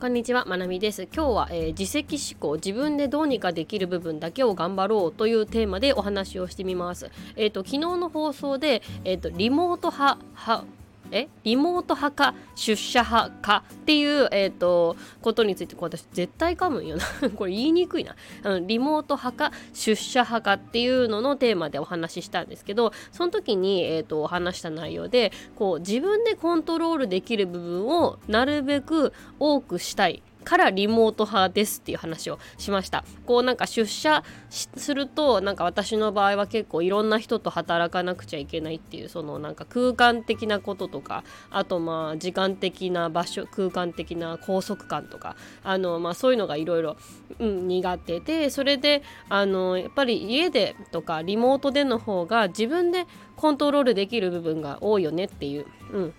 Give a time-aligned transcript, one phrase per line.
[0.00, 1.02] こんにちは、まなみです。
[1.14, 7.10] 今日は、えー、自責思考、自分でどうにかできる部分だけを頑張ろうというテーマでお話をしてみます。
[7.36, 10.64] えっ、ー、と昨日の放送でえっ、ー、とリモート派派
[11.10, 17.04] えリモート派か出社派かっていう、えーと、ことについて私絶対噛むんよな。
[17.36, 30.22] これ言いにくいな、うん、リモート派か出社派かっていうののテーマでお話ししたんですけどその時に、えーとお、話した内容でこう自分でコントロールできる部分をなるべく多くしたい。
[30.44, 33.04] からリモート派ですっていう話をしました。
[33.26, 46.96] こうなんか出社するとなんか私の場合は結構いろんな人と働かなくちゃいけないっていうそのなんか空間的なこととかあとまあ時間的な場所空間的な拘束感とかあのまあそういうのがいろいろ
[47.38, 56.14] 苦手でそれであのやっぱり家でとかリモートでの方が自分でコントロールできる部分が多いよねっていう、うん、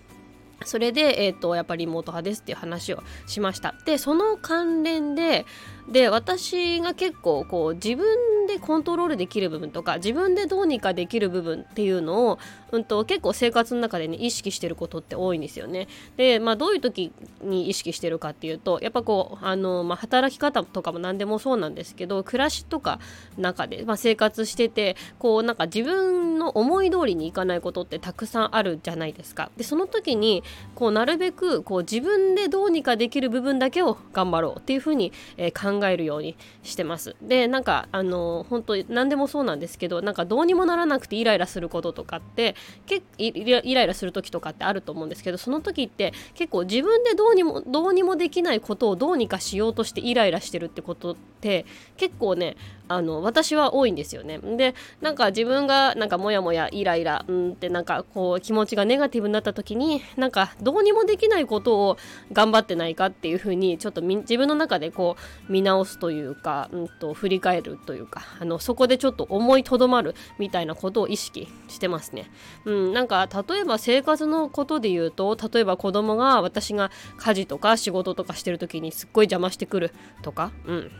[0.65, 3.75] それで、えーと、やっぱりリモート派ですっていう話をしました。
[3.85, 5.45] でその関連で
[5.91, 12.39] で私が結構こう自分でコントロールできる部分とか自分でどうにかできる部分っていうのを、
[12.71, 15.87] うんと、結構生活の中でね意識してることって多いんですよね。
[16.17, 17.11] でまあどういう時
[17.41, 22.99] に意識してるかっていうとやっぱこうあの、まあ、働き方とかも何でもそうなんですけど暮らしとか
[23.37, 29.51] 中で、まあ、生活しててこうなんか自分の思い通りにいかないことってたくさんあるじゃないですか。
[29.57, 30.43] でその時に
[30.75, 37.15] こうなるべくこう自分でどうにかできる部分だけを頑張ろうっていうふうに、えー、考えるようにしてます。
[37.21, 51.65] でなんかあの本当何でもそうなんですけどなんかどうにもならなくてイライラすることとかってけイライラする時とかってあると思うんですけどその時って結構自分でどうにもどうにもできないことをどうにかしようとしてイライラしてるってことって
[51.97, 54.37] 結構ねあの私は多いんですよね。
[54.39, 61.97] でなんか自分がなんかモヤモヤイライラうんってなんかこう気持ちがネガティブになった時になんかどうにもできないことを
[62.33, 65.15] 頑張ってないかっていうふうにちょっと自分の中でこ
[65.47, 72.29] う見見直すというか、うんと、振り返るというかあのそこでちょっと思いとどまるみたいなことを意識してますね。
[72.65, 80.91] うん、なんか例えば生活のことで言うと例えば子供が私が家事とか仕事とかしてる時にすっごい邪魔してくるとか、うん、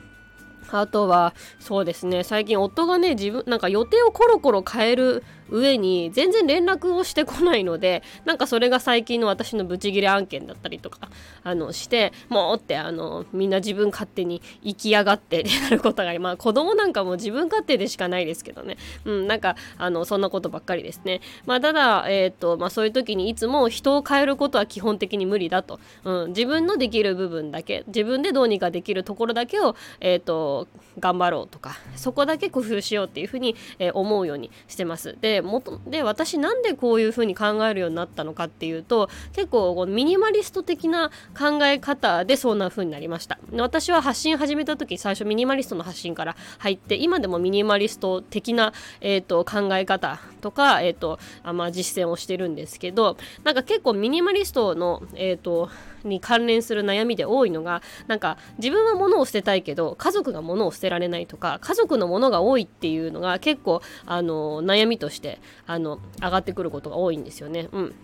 [0.69, 11.09] あとは、そうですね、最近夫がね、自分、なんか予定をコロコロ変える上に、全然連絡をしてこないので、なんかそれが最近の私のブチギレ案件だったりとか、
[11.43, 21.21] あの、して、もうって、あの、みんな自分勝手に生きやがってってなることが、まあ子供なんかも自分勝手でしかないですけどね、うん、なんか、あの、そんなことばっかりですね。
[21.45, 25.79] まあただ、えっ、ー、と、まあそういう時にいつも人を変えることは基本的に無理だと。
[26.05, 30.50] うん、自分のできる部分だけ、自分でどうにかできるところだけを、えっ、ー、と、
[30.99, 35.17] 頑張ろうとかそこだけ工夫しようっていうふうに、えー、思うようにしてます。
[35.21, 43.39] でもで私なんでこういうふうに考えるようになったのかっていうと結構このミニマリスト的な考え方でそんな風になりました。
[43.53, 55.69] 私は発信始めた時最初ミニマリストの発信から入って今でもミニマリスト的な、えーと、考え方とか、えーとあまあ、実践をしてるんですけどなんか結構ミニマリストの、えーと
[56.03, 67.69] に関連する悩みで多いのがなんか自分は物を捨てたいけど家族が物を捨てられないとか家族のものが多いっていうのが結構あの悩みとしてあの上がってくることが多いんですよね。
[67.71, 67.95] うん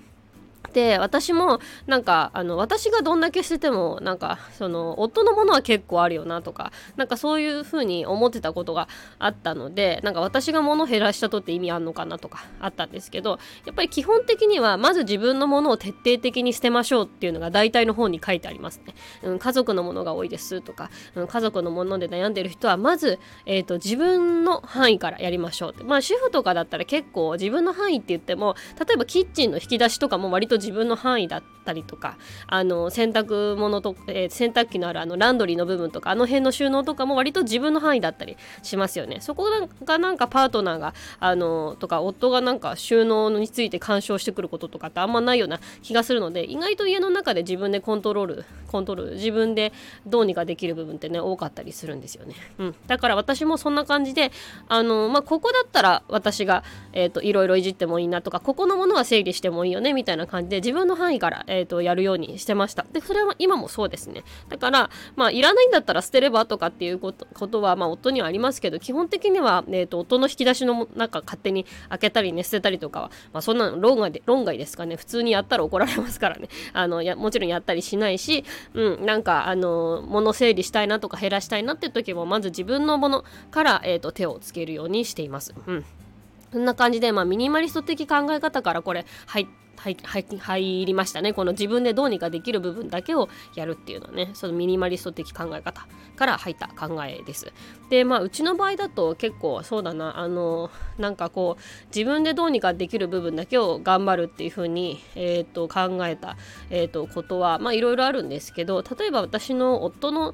[0.73, 8.87] で私もなんかあの私がどんだけ捨ててもなんかその夫のものは結構あるよなとかなんかそういう風に思ってたことが
[9.19, 25.83] あったのでなんか私が物減らしたとって意味あんのかなとかあったんですけどやっぱり基本的にはまず自分のものを徹底的に捨てましょうっていうのが大体の方に書いてありますね、うん、家族のものが多いですとか、うん、家族のもので悩んでる人はまず、えーと、自分の範囲からやりましょうって。
[25.83, 39.17] まあ主婦とかだったら結構自分の範囲って言っても例えばキッチンの引き出しとかも割と自分の範囲だったりとかあの洗濯物と、えー、洗濯機のあるあのランドリーの部分とかあの辺の収納とかも割と自分の範囲だったりしますよね。
[39.21, 39.47] そこ
[39.83, 49.73] がなんかパートナーがあのとか夫がなんか収納について干渉してくることとかってあんまないような気がするので意外と家の中で自分でコントロールコントロール自分で
[50.05, 54.31] どうにかできる部分ってね多かったりするんですよね、うん、だから私もそんな感じで
[54.67, 62.85] あのまあここだったら私がえっ、ー、といろいろいじってもいいなとかここのものは整理してもいいよねみたいな感じで自分の範囲から、えーと、やるようにしてました。
[62.91, 64.23] でそれは今もそうですね。
[64.49, 74.95] だからまあいらないんだったら捨てればとかっていうことはまあ夫にはありますけど基本的には、えーと、夫の引き出しの中勝手に開けたりね捨てたりとかは、まあ、そんなの論外で論外ですかね。
[74.95, 76.49] 普通にやったら怒られますからね。
[76.73, 78.43] あのやもちろんやったりしないし、
[78.73, 85.53] うん、なんかあの物整理したいなとか減らしたいなっていう時もまず自分のものから、えーと手をつけるようにしています。
[85.67, 85.85] うん。
[86.57, 89.45] そんな感じで、まあ、ミニマリスト的考え方からこれ入っ
[90.23, 91.33] て入りましたね。
[91.33, 97.53] この自分でどうにかできる部分だけをやるっていうのはねそのミニマリスト的考え方から入った考えです。
[97.91, 100.17] でまあうちの場合だと結構そうだな。
[100.17, 106.37] あのなんかこう自分でどうにかできる部分だけを頑張るっていうふうに、えーと、考えた、
[106.71, 110.33] えーとことはまあいろいろあるんですけど例えば私の夫の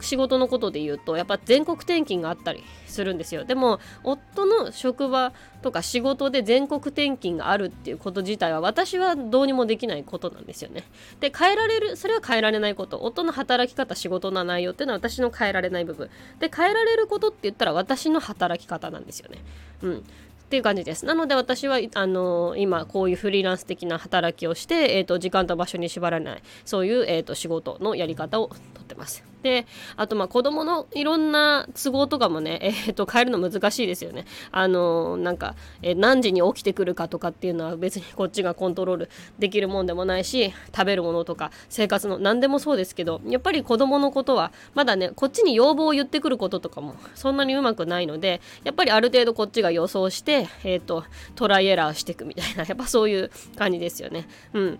[0.00, 3.44] 仕事のことで言うとやっぱ全国転勤があったりするんですよ。
[3.44, 5.32] でも夫の職場
[5.62, 10.84] とか仕事で全国転勤があるっていうこと自体は私はどうにもできないことなんですよね。
[11.20, 12.98] で変えられるそれは変えられないこと。
[13.02, 16.10] 夫の働き方仕事の内容っていうのは私の変えられない部分。
[16.38, 19.38] で変えられることって言ったら私の働き方なんですよね。
[19.82, 19.98] うん。
[19.98, 20.00] っ
[20.48, 21.06] ていう感じです。
[21.06, 26.42] なので私はあの今こういうフリーランス的な働きをして、えーと、時間と場所に縛られない。
[26.64, 29.33] そういう、えーと仕事のやり方をとってます。
[29.44, 34.24] であとまあ子供のいろんな都合とかもね、えー、と変えるの難しいですよね。
[34.50, 51.04] あのなんか、えー、何時に起きてくるかとかっていうのは別にこっちがコントロールできるもんでもないし食べるものとか生活の何でもそうですけどやっぱり子供のことはまだねこっちに要望を言ってくることとかもそんなにうまくないのでやっぱりある程度こっちが予想して、えーと、
[51.34, 54.26] トライエラーしていくみたいな やっぱそういう感じですよね。
[54.54, 54.78] うん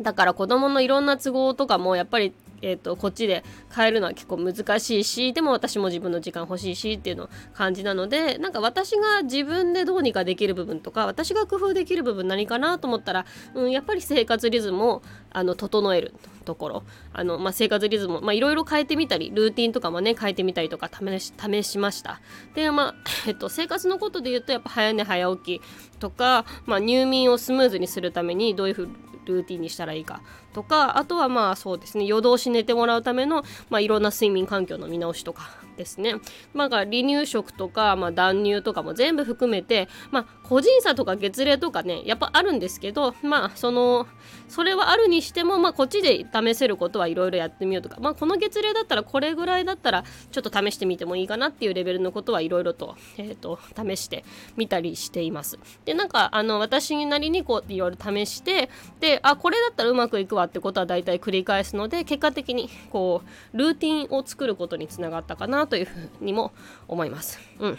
[0.00, 3.44] だから子供のいろんな都合とかもやっぱりえーと、こっちで
[3.74, 16.14] 変えるのは結構難しいしでも私も自分の時間欲しいしっていうの感じなのでなんか私が自分でどうにかできる部分とか私が工夫できる部分何かなと思ったら、うん、やっぱり生活リズムをあの整える
[16.44, 16.82] ところ
[17.12, 22.20] あの、まあ、生活リズムをいろいろ変えてみたりルーティンとかもね変えてみたりとか試し試しました。
[22.54, 22.94] でまあ、
[23.28, 28.88] えっと、生活のことで言うとやっぱ早寝早起きとか、まあ、入眠をスムーズにするためにどういうふう
[29.26, 30.22] ルーティンにしたらいいか。
[30.56, 36.14] とかあとはまあそうですね夜通し寝てもらうための、まあ、いろんな睡眠環境の見直しとかですね。
[36.54, 44.06] まあ、離乳食とか、まあ、断乳とかも全部含めて、まあ、個人差とか月齢とかね、やっぱあるんですけど、まあ、その、
[44.48, 54.24] それはあるにしても、まあ、こっちで試せることはいろいろやってみようとか、まあ、この月齢だったらこれぐらいだったら、ちょっと試してみてもいいかなっていうレベルのことはいろいろと、えっ、ー、と、試して
[54.56, 55.58] みたりしています。
[55.84, 58.70] で、なんか、あの、私なりにこう、いろいろ試して、
[59.00, 63.22] で、あ、これだったらうまくいくわってことは大体繰り返すので、結果的に、こ
[63.54, 66.52] う、ルーティンを作ることにつながったかなというふうにも
[66.88, 67.38] 思います。
[67.58, 67.78] うん、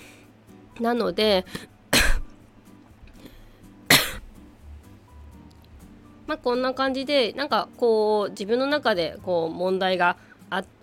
[0.80, 1.46] なので
[6.28, 10.18] まあこんな感じでなんかこう自分の中でこう問題が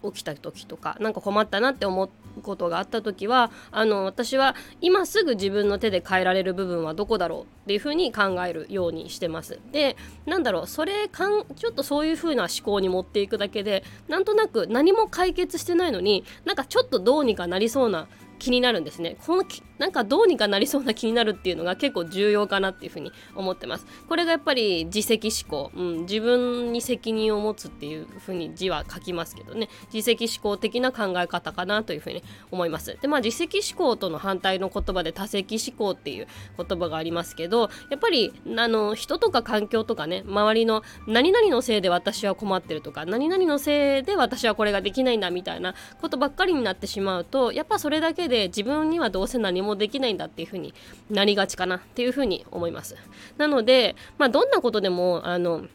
[0.02, 2.10] 起きた時とか何か困ったなって思う
[2.42, 9.58] ことがあった時はあの私は今すぐ自分の手で変えられる部分はどこだろうっていうふうに考えるようにしてます。
[9.72, 9.96] で
[10.26, 18.06] なんだろうそれかんちょっとそういうふうな思考に持っていくだけでなんとなく何も解決してないのになんかちょっとどうにかなりそうな
[18.38, 19.16] 気になるんですね。
[19.24, 19.44] この
[19.78, 23.86] なんかどうにかなりそうな気になるっていうのが結構重要かなっていうふうに思ってます。
[24.08, 32.96] これがやっぱり自責思考、うん、自分に責任を持つっていうふうに字は書きますけどね自責思考的な考え方かなというふうに思います。
[33.00, 50.74] でまあ自責思考との反対の言葉で多責思考っていう言葉がありますけどやっぱりあの人とか環境とかね周りの何々のせいで私は困ってるとか何々のせいで私はこれができないんだみたいなことばっかりになってしまうとやっぱそれだけで自分にはどうせ何もできないんだっていうふうに
[51.10, 52.96] なりがちかなっていうふうに思います。
[53.36, 55.66] なので、まあ、どんなことでもあの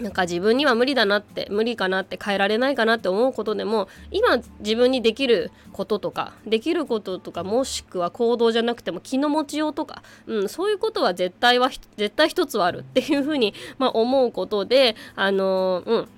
[0.00, 16.08] なんか自分には無理だなって無理かなって変えられないかなって思うことでも今自分にできることとかできることとかもしくは行動じゃなくても気の持ちようとか、うん、そういうことは絶対は絶対一つはあるっていうふうに、まあ、思うことであのうん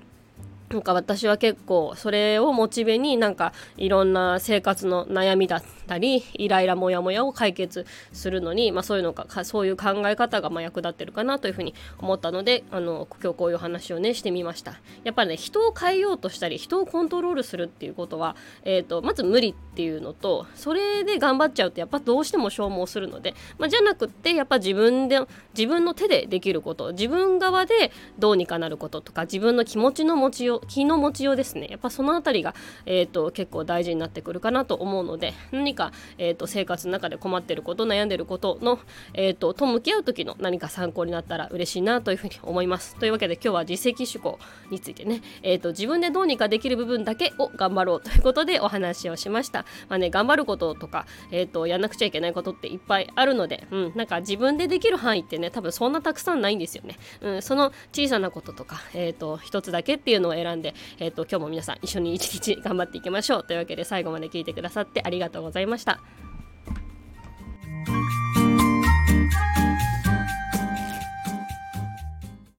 [0.73, 14.81] なんか私は結構それをモチベになんかいろんな生活の悩みだったりイライラモヤモヤを解決するのに、まあ、そういうのかそういう考え方がま役立ってるかなというふうに思ったのであの今日こういう話をねしてみました。
[15.05, 25.21] やっぱりね人を変えようとしたり人をコントロールするっていうことは、えーと、まず無理っていうのとそれで頑張っちゃうとやっぱどうしても消耗するので、まあ、じゃなくってやっぱ自分で
[25.55, 31.69] 自分の手でできること自分側でどうにかなることとか自分の気持ちの持ちよう気の持ちようですね。
[31.71, 32.55] やっぱその辺りが、
[32.87, 38.79] えーと、結構大事になってくるかなと思うので何か、えーと、生活の中で困ってること悩んでることの、
[39.15, 42.97] えーと、と向き合う時の何か参考になったら嬉しいなというふうに思います。
[42.97, 44.39] というわけで今日は自責思考
[44.71, 49.65] についてね、えー、と自分でどうにかできる部分だけを頑張ろうということでお話をしました。
[49.89, 66.01] まあね頑張ることとか、えー、とやんなくちゃいけないことっていっぱいあるので、うん、なんか自分でできる範囲ってね多分そんなたくさんないんですよね、うん、その小さなこととか、えー、と一つだけっていうのを選なんで、えーと、今日も皆さん一緒に一日頑張っていきましょうというわけで最後まで聞いてくださってありがとうございました。